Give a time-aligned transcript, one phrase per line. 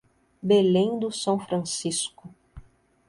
[0.41, 2.27] Belém do São Francisco